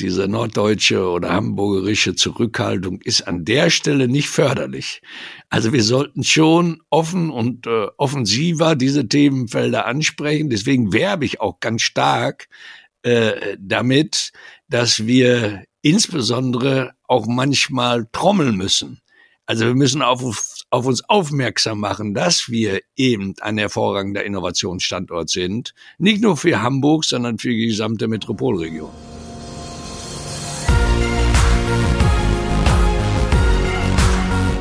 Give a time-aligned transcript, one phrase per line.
[0.00, 5.02] diese norddeutsche oder hamburgerische Zurückhaltung ist an der Stelle nicht förderlich.
[5.48, 10.50] Also wir sollten schon offen und äh, offensiver diese Themenfelder ansprechen.
[10.50, 12.48] Deswegen werbe ich auch ganz stark
[13.02, 14.32] äh, damit,
[14.68, 19.00] dass wir insbesondere auch manchmal trommeln müssen.
[19.46, 25.74] Also wir müssen auf, auf uns aufmerksam machen, dass wir eben ein hervorragender Innovationsstandort sind.
[25.98, 29.09] Nicht nur für Hamburg, sondern für die gesamte Metropolregion.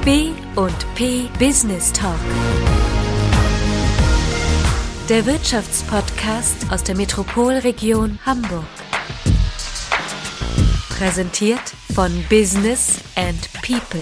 [0.09, 2.17] B und P Business Talk.
[5.07, 8.65] Der Wirtschaftspodcast aus der Metropolregion Hamburg.
[10.89, 11.61] Präsentiert
[11.93, 14.01] von Business and People.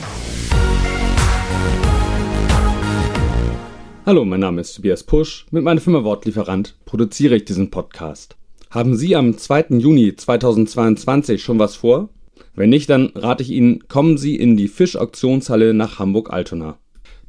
[4.05, 5.45] Hallo, mein Name ist Tobias Pusch.
[5.51, 8.37] Mit meiner Firma Wortlieferant produziere ich diesen Podcast.
[8.69, 9.65] Haben Sie am 2.
[9.71, 12.07] Juni 2022 schon was vor?
[12.55, 16.77] Wenn nicht, dann rate ich Ihnen, kommen Sie in die Fischauktionshalle nach Hamburg-Altona.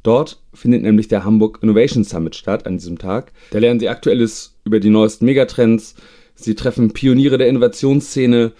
[0.03, 3.31] Dort findet nämlich der Hamburg Innovation Summit statt an diesem Tag.
[3.51, 5.95] Da lernen Sie Aktuelles über die neuesten Megatrends.
[6.35, 8.53] Sie treffen Pioniere der Innovationsszene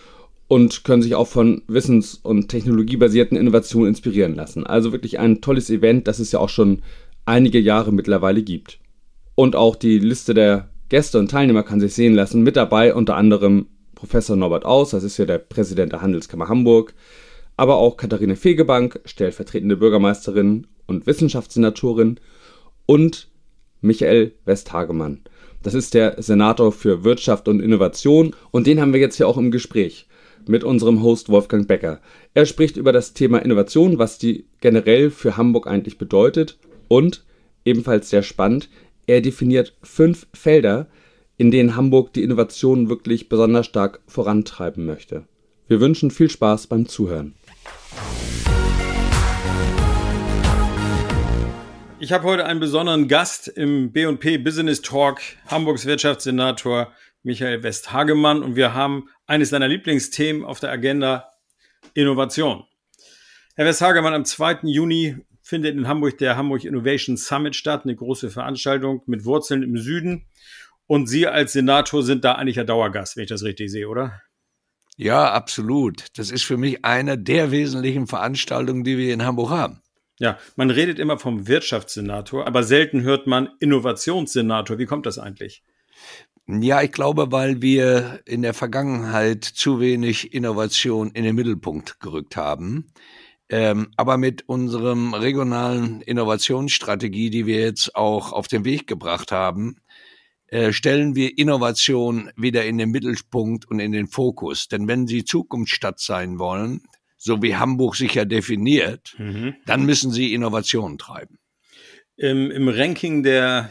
[0.50, 4.66] und können sich auch von wissens- und technologiebasierten Innovationen inspirieren lassen.
[4.66, 6.82] Also wirklich ein tolles Event, das es ja auch schon
[7.26, 8.80] einige Jahre mittlerweile gibt.
[9.36, 12.42] Und auch die Liste der Gäste und Teilnehmer kann sich sehen lassen.
[12.42, 13.68] Mit dabei unter anderem
[14.00, 16.94] Professor Norbert Aus, das ist ja der Präsident der Handelskammer Hamburg,
[17.58, 22.18] aber auch Katharina Fegebank, stellvertretende Bürgermeisterin und Wissenschaftssenatorin
[22.86, 23.28] und
[23.82, 25.20] Michael Westhagemann.
[25.64, 29.38] Das ist der Senator für Wirtschaft und Innovation und den haben wir jetzt hier auch
[29.38, 30.08] im Gespräch
[30.48, 32.00] mit unserem Host Wolfgang Becker.
[32.34, 37.26] Er spricht über das Thema Innovation, was die generell für Hamburg eigentlich bedeutet und
[37.66, 38.70] ebenfalls sehr spannend,
[39.08, 40.88] er definiert fünf Felder,
[41.40, 45.26] in denen Hamburg die Innovation wirklich besonders stark vorantreiben möchte.
[45.70, 47.34] Wir wünschen viel Spaß beim Zuhören.
[52.02, 56.92] Ich habe heute einen besonderen Gast im B&P Business Talk, Hamburgs Wirtschaftssenator
[57.24, 61.32] Michael Westhagemann und wir haben eines seiner Lieblingsthemen auf der Agenda,
[61.94, 62.66] Innovation.
[63.56, 64.60] Herr Westhagemann, am 2.
[64.64, 69.78] Juni findet in Hamburg der Hamburg Innovation Summit statt, eine große Veranstaltung mit Wurzeln im
[69.78, 70.26] Süden.
[70.90, 74.24] Und Sie als Senator sind da eigentlich ein Dauergast, wenn ich das richtig sehe, oder?
[74.98, 76.08] Ja, absolut.
[76.18, 79.82] Das ist für mich eine der wesentlichen Veranstaltungen, die wir in Hamburg haben.
[80.18, 84.80] Ja, man redet immer vom Wirtschaftssenator, aber selten hört man Innovationssenator.
[84.80, 85.62] Wie kommt das eigentlich?
[86.48, 92.36] Ja, ich glaube, weil wir in der Vergangenheit zu wenig Innovation in den Mittelpunkt gerückt
[92.36, 92.92] haben.
[93.48, 99.78] Ähm, aber mit unserem regionalen Innovationsstrategie, die wir jetzt auch auf den Weg gebracht haben,
[100.52, 104.68] äh, stellen wir Innovation wieder in den Mittelpunkt und in den Fokus.
[104.68, 106.82] Denn wenn Sie Zukunftsstadt sein wollen,
[107.18, 109.56] so wie Hamburg sich ja definiert, mhm.
[109.66, 111.38] dann müssen Sie Innovation treiben.
[112.16, 113.70] Im, Im Ranking der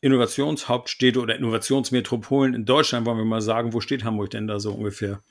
[0.00, 4.72] Innovationshauptstädte oder Innovationsmetropolen in Deutschland wollen wir mal sagen, wo steht Hamburg denn da so
[4.72, 5.22] ungefähr?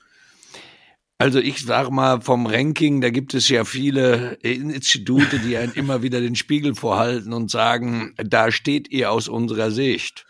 [1.18, 6.02] Also ich sage mal vom Ranking, da gibt es ja viele Institute, die einen immer
[6.02, 10.24] wieder den Spiegel vorhalten und sagen, da steht ihr aus unserer Sicht.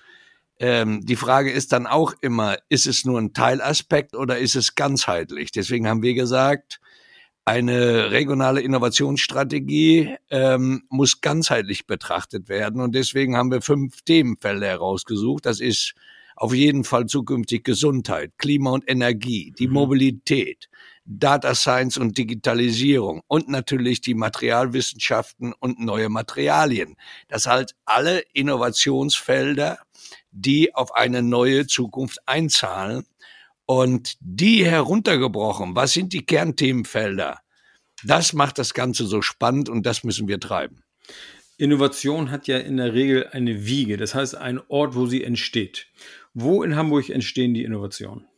[0.61, 4.75] Ähm, die Frage ist dann auch immer, ist es nur ein Teilaspekt oder ist es
[4.75, 5.51] ganzheitlich?
[5.53, 6.81] Deswegen haben wir gesagt,
[7.47, 15.47] eine regionale Innovationsstrategie ähm, muss ganzheitlich betrachtet werden und deswegen haben wir fünf Themenfelder herausgesucht.
[15.47, 15.95] Das ist
[16.37, 19.75] auf jeden Fall zukünftig Gesundheit, Klima und Energie, die mhm.
[19.75, 20.69] Mobilität,
[21.07, 26.97] Data Science und Digitalisierung und natürlich die Materialwissenschaften und neue Materialien.
[27.29, 29.79] Das halt alle Innovationsfelder,
[30.31, 33.05] die auf eine neue Zukunft einzahlen.
[33.67, 37.39] Und die heruntergebrochen, was sind die Kernthemenfelder?
[38.05, 40.83] Das macht das Ganze so spannend und das müssen wir treiben.
[41.59, 45.89] Innovation hat ja in der Regel eine Wiege, das heißt ein Ort, wo sie entsteht.
[46.33, 48.30] Wo in Hamburg entstehen die Innovationen?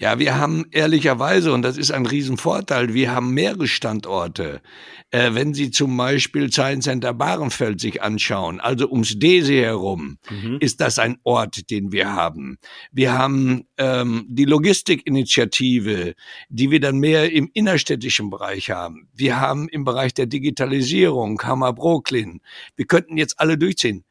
[0.00, 4.62] Ja, wir haben ehrlicherweise, und das ist ein Riesenvorteil, wir haben mehrere Standorte.
[5.10, 10.58] Äh, wenn Sie zum Beispiel Science Center Bahrenfeld sich anschauen, also ums Dese herum, mhm.
[10.60, 12.58] ist das ein Ort, den wir haben.
[12.92, 16.14] Wir haben ähm, die Logistikinitiative,
[16.48, 19.08] die wir dann mehr im innerstädtischen Bereich haben.
[19.12, 22.40] Wir haben im Bereich der Digitalisierung Hammer Brooklyn.
[22.76, 24.04] Wir könnten jetzt alle durchziehen.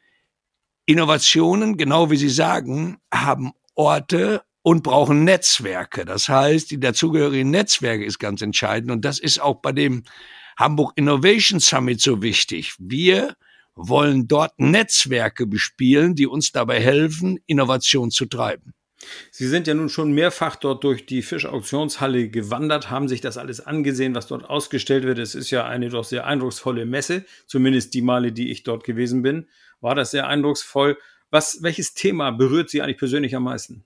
[0.86, 6.04] Innovationen, genau wie Sie sagen, haben Orte und brauchen Netzwerke.
[6.04, 10.04] Das heißt, die dazugehörigen Netzwerke ist ganz entscheidend und das ist auch bei dem
[10.60, 12.74] Hamburg Innovation Summit so wichtig.
[12.78, 13.38] Wir
[13.76, 18.74] wollen dort Netzwerke bespielen, die uns dabei helfen, Innovation zu treiben.
[19.32, 23.62] Sie sind ja nun schon mehrfach dort durch die Fischauktionshalle gewandert, haben sich das alles
[23.62, 25.18] angesehen, was dort ausgestellt wird.
[25.18, 29.22] Es ist ja eine doch sehr eindrucksvolle Messe, zumindest die Male, die ich dort gewesen
[29.22, 29.48] bin,
[29.80, 30.98] war das sehr eindrucksvoll.
[31.32, 33.86] Was, welches Thema berührt Sie eigentlich persönlich am meisten?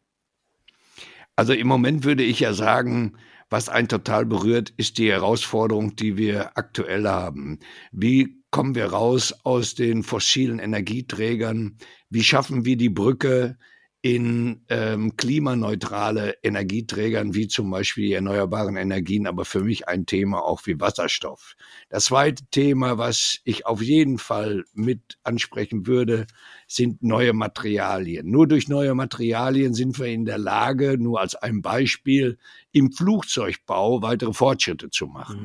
[1.35, 3.17] Also im Moment würde ich ja sagen,
[3.49, 7.59] was einen total berührt, ist die Herausforderung, die wir aktuell haben.
[7.91, 11.77] Wie kommen wir raus aus den fossilen Energieträgern?
[12.09, 13.57] Wie schaffen wir die Brücke
[14.03, 20.43] in ähm, klimaneutrale Energieträgern wie zum Beispiel die erneuerbaren Energien, aber für mich ein Thema
[20.43, 21.55] auch wie Wasserstoff.
[21.89, 26.25] Das zweite Thema, was ich auf jeden Fall mit ansprechen würde,
[26.67, 28.31] sind neue Materialien.
[28.31, 32.39] Nur durch neue Materialien sind wir in der Lage, nur als ein Beispiel,
[32.71, 35.39] im Flugzeugbau weitere Fortschritte zu machen.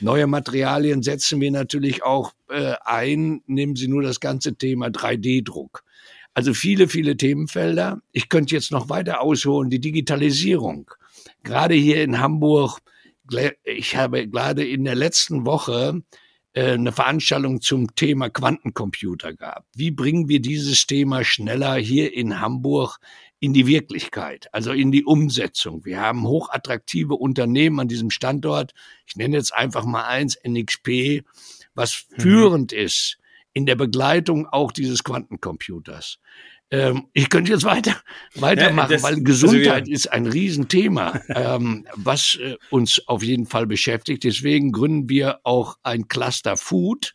[0.00, 0.06] Mhm.
[0.06, 3.42] Neue Materialien setzen wir natürlich auch äh, ein.
[3.46, 5.84] Nehmen Sie nur das ganze Thema 3D-Druck.
[6.34, 8.00] Also viele, viele Themenfelder.
[8.12, 10.90] Ich könnte jetzt noch weiter ausholen, die Digitalisierung.
[11.42, 12.78] Gerade hier in Hamburg,
[13.64, 16.02] ich habe gerade in der letzten Woche
[16.52, 19.68] äh, eine Veranstaltung zum Thema Quantencomputer gehabt.
[19.74, 22.98] Wie bringen wir dieses Thema schneller hier in Hamburg
[23.40, 25.84] in die Wirklichkeit, also in die Umsetzung?
[25.84, 28.72] Wir haben hochattraktive Unternehmen an diesem Standort.
[29.06, 31.22] Ich nenne jetzt einfach mal eins, NXP,
[31.74, 32.20] was mhm.
[32.22, 33.17] führend ist
[33.52, 36.18] in der Begleitung auch dieses Quantencomputers.
[36.70, 37.96] Ähm, ich könnte jetzt weiter
[38.34, 43.46] weitermachen, ja, das, weil Gesundheit also ist ein Riesenthema, ähm, was äh, uns auf jeden
[43.46, 44.24] Fall beschäftigt.
[44.24, 47.14] Deswegen gründen wir auch ein Cluster Food.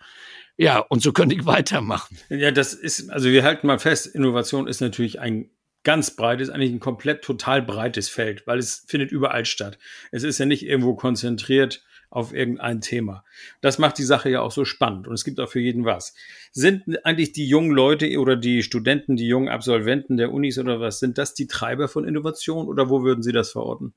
[0.57, 2.17] Ja, und so könnte ich weitermachen.
[2.29, 5.49] Ja, das ist, also wir halten mal fest, Innovation ist natürlich ein
[5.83, 9.77] ganz breites, eigentlich ein komplett total breites Feld, weil es findet überall statt.
[10.11, 11.83] Es ist ja nicht irgendwo konzentriert
[12.13, 13.23] auf irgendein Thema.
[13.61, 16.13] Das macht die Sache ja auch so spannend und es gibt auch für jeden was.
[16.51, 20.99] Sind eigentlich die jungen Leute oder die Studenten, die jungen Absolventen der Unis oder was,
[20.99, 23.93] sind das die Treiber von Innovation oder wo würden Sie das verorten?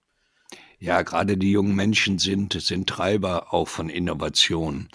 [0.78, 4.88] Ja, gerade die jungen Menschen sind, sind Treiber auch von Innovation.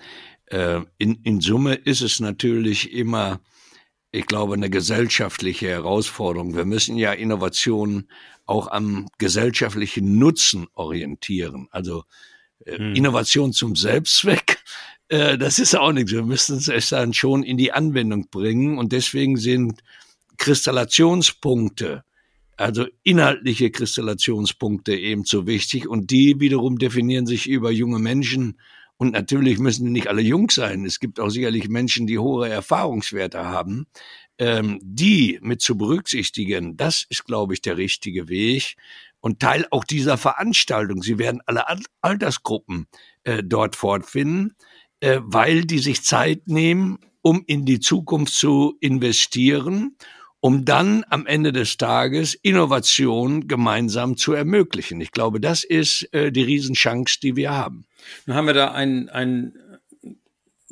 [0.47, 3.39] Äh, in, in Summe ist es natürlich immer,
[4.11, 6.55] ich glaube, eine gesellschaftliche Herausforderung.
[6.55, 8.09] Wir müssen ja Innovationen
[8.47, 11.67] auch am gesellschaftlichen Nutzen orientieren.
[11.71, 12.03] Also
[12.65, 12.95] hm.
[12.95, 14.59] Innovation zum Selbstzweck,
[15.11, 16.11] äh, das ist auch nichts.
[16.11, 19.83] Wir müssen es dann schon in die Anwendung bringen und deswegen sind
[20.37, 22.03] Kristallationspunkte,
[22.55, 28.57] also inhaltliche Kristallationspunkte eben so wichtig und die wiederum definieren sich über junge Menschen
[28.97, 30.85] und natürlich müssen nicht alle jung sein.
[30.85, 33.87] Es gibt auch sicherlich Menschen, die hohe Erfahrungswerte haben.
[34.37, 38.75] Ähm, die mit zu berücksichtigen, das ist, glaube ich, der richtige Weg
[39.21, 41.01] und Teil auch dieser Veranstaltung.
[41.01, 41.63] Sie werden alle
[42.01, 42.87] Altersgruppen
[43.23, 44.55] äh, dort fortfinden,
[44.99, 49.95] äh, weil die sich Zeit nehmen, um in die Zukunft zu investieren,
[50.39, 54.99] um dann am Ende des Tages Innovation gemeinsam zu ermöglichen.
[54.99, 57.85] Ich glaube, das ist äh, die Riesenchance, die wir haben.
[58.25, 59.53] Nun haben wir da ein, ein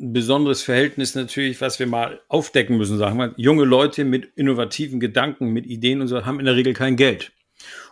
[0.00, 3.32] besonderes Verhältnis natürlich, was wir mal aufdecken müssen, sagen wir.
[3.36, 7.32] Junge Leute mit innovativen Gedanken, mit Ideen und so haben in der Regel kein Geld.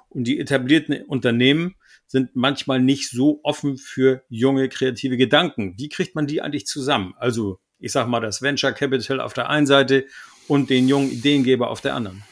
[0.09, 1.77] Und die etablierten Unternehmen
[2.07, 5.75] sind manchmal nicht so offen für junge kreative Gedanken.
[5.77, 7.15] Wie kriegt man die eigentlich zusammen?
[7.19, 10.07] Also, ich sag mal, das Venture Capital auf der einen Seite
[10.49, 12.23] und den jungen Ideengeber auf der anderen.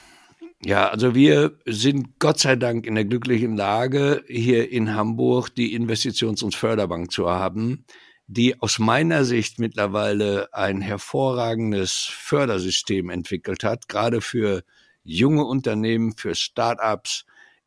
[0.65, 5.79] Ja, also wir sind Gott sei Dank in der glücklichen Lage, hier in Hamburg die
[5.79, 7.85] Investitions- und Förderbank zu haben,
[8.27, 14.65] die aus meiner Sicht mittlerweile ein hervorragendes Fördersystem entwickelt hat, gerade für
[15.05, 17.27] junge Unternehmen, für Start-ups,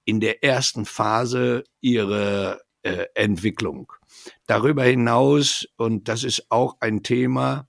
[0.10, 3.94] in der ersten Phase ihrer äh, Entwicklung.
[4.48, 7.68] Darüber hinaus, und das ist auch ein Thema,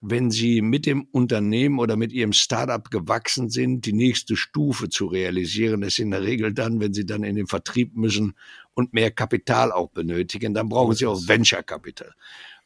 [0.00, 5.06] wenn Sie mit dem Unternehmen oder mit Ihrem Startup gewachsen sind, die nächste Stufe zu
[5.06, 8.34] realisieren, ist in der Regel dann, wenn Sie dann in den Vertrieb müssen
[8.72, 12.14] und mehr Kapital auch benötigen, dann brauchen Sie auch Venture Capital.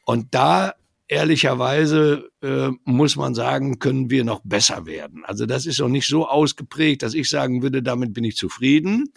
[0.05, 0.75] Und da
[1.09, 5.25] ehrlicherweise äh, muss man sagen, können wir noch besser werden.
[5.25, 9.13] Also das ist noch nicht so ausgeprägt, dass ich sagen würde, damit bin ich zufrieden,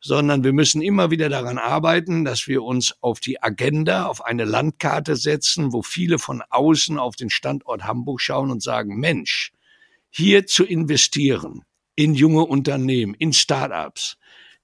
[0.00, 4.44] sondern wir müssen immer wieder daran arbeiten, dass wir uns auf die Agenda, auf eine
[4.44, 9.52] Landkarte setzen, wo viele von außen auf den Standort Hamburg schauen und sagen, Mensch,
[10.10, 11.62] hier zu investieren
[11.94, 14.16] in junge Unternehmen, in Startups,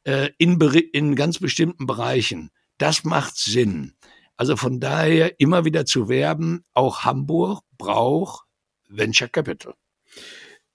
[0.05, 0.61] äh, in,
[0.93, 3.95] in ganz bestimmten Bereichen, das macht Sinn.
[4.37, 8.47] Also von daher immer wieder zu werben, auch Hamburg braucht
[8.89, 9.75] Venture Capital.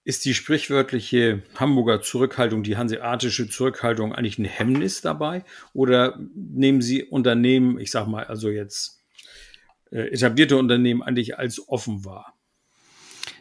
[0.02, 5.44] Ist die sprichwörtliche Hamburger Zurückhaltung, die hanseatische Zurückhaltung eigentlich ein Hemmnis dabei?
[5.74, 9.02] Oder nehmen Sie Unternehmen, ich sag mal, also jetzt
[9.90, 12.39] äh, etablierte Unternehmen eigentlich als offen wahr?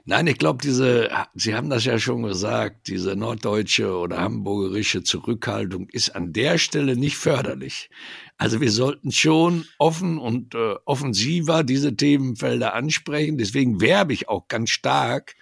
[0.09, 5.87] Nein, ich glaube, diese, Sie haben das ja schon gesagt, diese norddeutsche oder hamburgerische Zurückhaltung
[5.89, 7.91] ist an der Stelle nicht förderlich.
[8.35, 13.37] Also wir sollten schon offen und äh, offensiver diese Themenfelder ansprechen.
[13.37, 15.35] Deswegen werbe ich auch ganz stark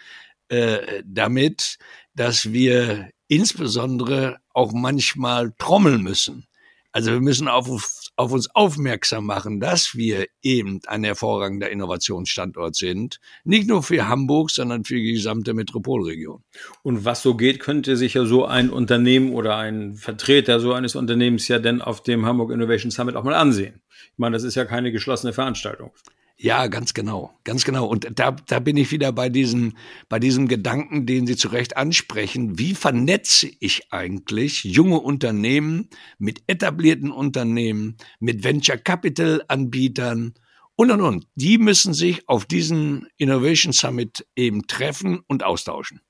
[0.50, 1.78] äh, damit,
[2.14, 6.46] dass wir insbesondere auch manchmal trommeln müssen.
[6.92, 7.68] Also wir müssen auf,
[8.16, 13.20] auf uns aufmerksam machen, dass wir eben ein hervorragender Innovationsstandort sind.
[13.44, 16.44] Nicht nur für Hamburg, sondern für die gesamte Metropolregion.
[16.84, 20.96] Und was so geht, könnte sich ja so ein Unternehmen oder ein Vertreter so eines
[20.96, 23.82] Unternehmens ja denn auf dem Hamburg Innovation Summit auch mal ansehen.
[24.14, 25.92] Ich meine, das ist ja keine geschlossene Veranstaltung.
[26.40, 27.88] Ja, ganz genau, ganz genau.
[27.88, 29.76] Und da, da bin ich wieder bei diesem,
[30.08, 32.60] bei diesem Gedanken, den Sie zu Recht ansprechen.
[32.60, 35.90] Wie vernetze ich eigentlich junge Unternehmen
[36.20, 40.36] mit etablierten Unternehmen, mit Venture Capital Anbietern
[40.76, 41.28] und und und?
[41.34, 46.02] Die müssen sich auf diesen Innovation Summit eben treffen und austauschen.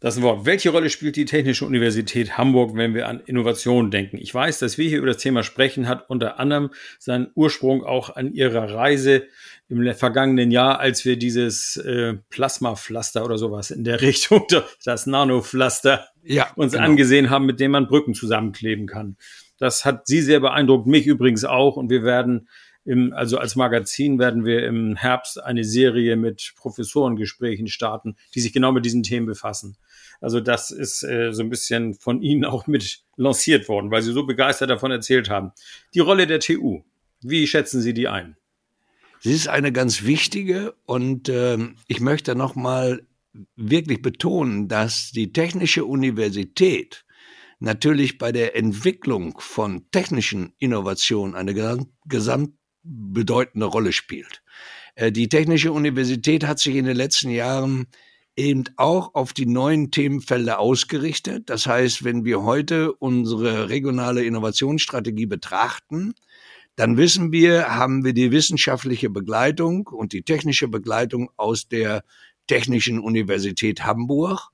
[0.00, 0.46] Das Wort.
[0.46, 4.16] Welche Rolle spielt die Technische Universität Hamburg, wenn wir an Innovation denken?
[4.16, 8.16] Ich weiß, dass wir hier über das Thema sprechen, hat unter anderem seinen Ursprung auch
[8.16, 9.24] an ihrer Reise
[9.68, 14.46] im vergangenen Jahr, als wir dieses äh, Plasmapflaster oder sowas in der Richtung,
[14.86, 16.84] das Nanopflaster, ja, uns genau.
[16.86, 19.18] angesehen haben, mit dem man Brücken zusammenkleben kann.
[19.58, 21.76] Das hat Sie sehr beeindruckt, mich übrigens auch.
[21.76, 22.48] Und wir werden
[22.86, 28.54] im, also als Magazin werden wir im Herbst eine Serie mit Professorengesprächen starten, die sich
[28.54, 29.76] genau mit diesen Themen befassen.
[30.20, 34.12] Also das ist äh, so ein bisschen von Ihnen auch mit lanciert worden, weil Sie
[34.12, 35.52] so begeistert davon erzählt haben.
[35.94, 36.82] Die Rolle der TU,
[37.22, 38.36] wie schätzen Sie die ein?
[39.20, 43.06] Sie ist eine ganz wichtige und äh, ich möchte noch mal
[43.56, 47.04] wirklich betonen, dass die Technische Universität
[47.58, 54.42] natürlich bei der Entwicklung von technischen Innovationen eine gesamt, gesamt Rolle spielt.
[54.94, 57.86] Äh, die Technische Universität hat sich in den letzten Jahren
[58.36, 61.50] eben auch auf die neuen Themenfelder ausgerichtet.
[61.50, 66.14] Das heißt, wenn wir heute unsere regionale Innovationsstrategie betrachten,
[66.76, 72.04] dann wissen wir, haben wir die wissenschaftliche Begleitung und die technische Begleitung aus der
[72.46, 74.48] Technischen Universität Hamburg,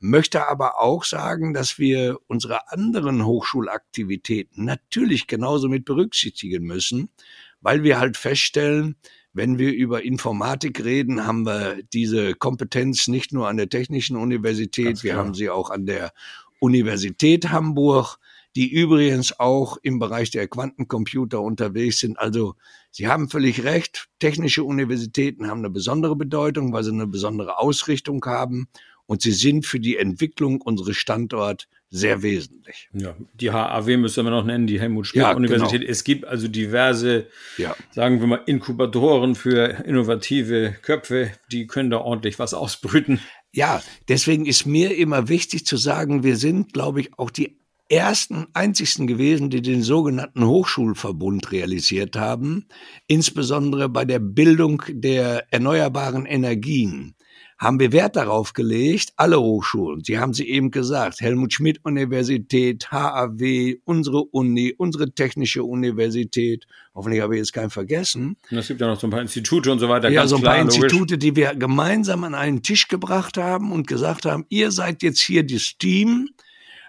[0.00, 7.10] möchte aber auch sagen, dass wir unsere anderen Hochschulaktivitäten natürlich genauso mit berücksichtigen müssen,
[7.60, 8.96] weil wir halt feststellen,
[9.38, 15.02] wenn wir über Informatik reden, haben wir diese Kompetenz nicht nur an der Technischen Universität,
[15.04, 16.12] wir haben sie auch an der
[16.60, 18.18] Universität Hamburg,
[18.56, 22.18] die übrigens auch im Bereich der Quantencomputer unterwegs sind.
[22.18, 22.56] Also
[22.90, 28.24] Sie haben völlig recht, technische Universitäten haben eine besondere Bedeutung, weil sie eine besondere Ausrichtung
[28.24, 28.68] haben
[29.06, 32.88] und sie sind für die Entwicklung unseres Standorts sehr wesentlich.
[32.92, 35.80] Ja, die HAW müssen wir noch nennen, die Helmut Schmidt ja, Universität.
[35.80, 35.90] Genau.
[35.90, 37.26] Es gibt also diverse,
[37.56, 37.74] ja.
[37.92, 43.20] sagen wir mal, Inkubatoren für innovative Köpfe, die können da ordentlich was ausbrüten.
[43.52, 48.46] Ja, deswegen ist mir immer wichtig zu sagen, wir sind, glaube ich, auch die ersten,
[48.52, 52.66] einzigsten gewesen, die den sogenannten Hochschulverbund realisiert haben,
[53.06, 57.14] insbesondere bei der Bildung der erneuerbaren Energien
[57.58, 62.90] haben wir Wert darauf gelegt, alle Hochschulen, Sie haben sie eben gesagt, Helmut Schmidt Universität,
[62.90, 68.36] HAW, unsere Uni, unsere Technische Universität, hoffentlich habe ich jetzt keinen vergessen.
[68.50, 70.08] Und es gibt ja noch so ein paar Institute und so weiter.
[70.08, 71.18] Ja, so ein paar klar, Institute, logisch.
[71.18, 75.44] die wir gemeinsam an einen Tisch gebracht haben und gesagt haben, ihr seid jetzt hier
[75.44, 76.28] das Team,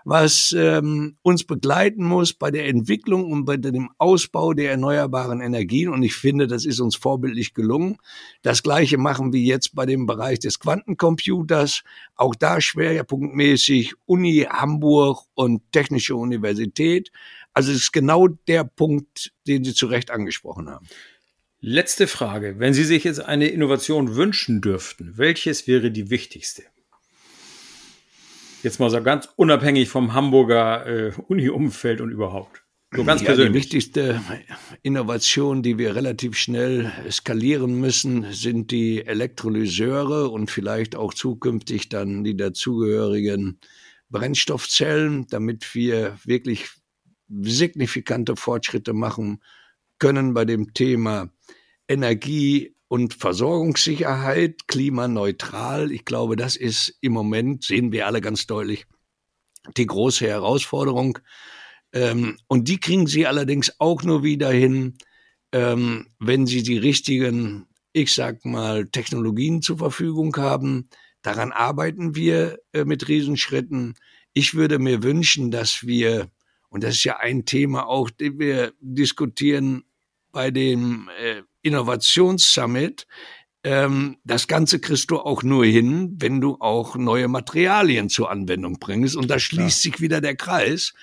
[0.05, 5.89] was ähm, uns begleiten muss bei der Entwicklung und bei dem Ausbau der erneuerbaren Energien.
[5.89, 7.97] Und ich finde, das ist uns vorbildlich gelungen.
[8.41, 11.83] Das Gleiche machen wir jetzt bei dem Bereich des Quantencomputers.
[12.15, 17.11] Auch da schwerpunktmäßig Uni Hamburg und Technische Universität.
[17.53, 20.87] Also es ist genau der Punkt, den Sie zu Recht angesprochen haben.
[21.61, 22.55] Letzte Frage.
[22.57, 26.63] Wenn Sie sich jetzt eine Innovation wünschen dürften, welches wäre die wichtigste?
[28.63, 32.63] Jetzt mal so ganz unabhängig vom Hamburger äh, Uni-Umfeld und überhaupt.
[32.95, 33.51] So ganz ja, persönlich.
[33.51, 34.21] Die wichtigste
[34.81, 42.23] Innovation, die wir relativ schnell skalieren müssen, sind die Elektrolyseure und vielleicht auch zukünftig dann
[42.23, 43.59] die dazugehörigen
[44.09, 46.69] Brennstoffzellen, damit wir wirklich
[47.29, 49.43] signifikante Fortschritte machen
[49.99, 51.29] können bei dem Thema
[51.87, 55.91] Energie, und Versorgungssicherheit, klimaneutral.
[55.91, 58.87] Ich glaube, das ist im Moment, sehen wir alle ganz deutlich,
[59.77, 61.19] die große Herausforderung.
[61.93, 64.97] Ähm, und die kriegen sie allerdings auch nur wieder hin,
[65.51, 70.89] ähm, wenn sie die richtigen, ich sag mal, Technologien zur Verfügung haben.
[71.21, 73.93] Daran arbeiten wir äh, mit Riesenschritten.
[74.33, 76.31] Ich würde mir wünschen, dass wir,
[76.69, 79.83] und das ist ja ein Thema auch, den wir diskutieren
[80.31, 83.07] bei dem äh, Innovationssummit,
[83.63, 88.79] ähm, das Ganze kriegst du auch nur hin, wenn du auch neue Materialien zur Anwendung
[88.79, 89.15] bringst.
[89.15, 89.93] Und da schließt Klar.
[89.93, 90.93] sich wieder der Kreis.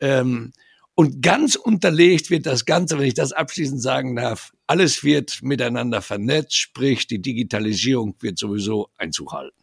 [0.00, 0.52] Ähm,
[0.94, 6.02] und ganz unterlegt wird das Ganze, wenn ich das abschließend sagen darf, alles wird miteinander
[6.02, 9.56] vernetzt, sprich die Digitalisierung wird sowieso Einzug halten.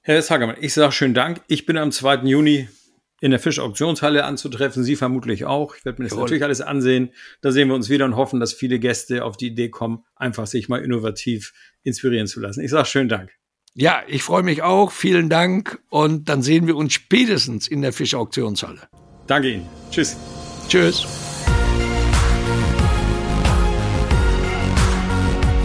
[0.00, 1.40] Herr Hagemann, ich sage schönen Dank.
[1.48, 2.26] Ich bin am 2.
[2.28, 2.68] Juni
[3.20, 4.84] in der Fischauktionshalle anzutreffen.
[4.84, 5.74] Sie vermutlich auch.
[5.76, 6.24] Ich werde mir das Jawohl.
[6.24, 7.10] natürlich alles ansehen.
[7.40, 10.46] Da sehen wir uns wieder und hoffen, dass viele Gäste auf die Idee kommen, einfach
[10.46, 12.62] sich mal innovativ inspirieren zu lassen.
[12.62, 13.30] Ich sage schönen Dank.
[13.74, 14.90] Ja, ich freue mich auch.
[14.90, 15.80] Vielen Dank.
[15.88, 18.88] Und dann sehen wir uns spätestens in der Fischauktionshalle.
[19.26, 19.66] Danke Ihnen.
[19.90, 20.16] Tschüss.
[20.68, 21.06] Tschüss.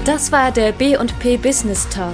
[0.06, 2.14] Das war der B&P Business Talk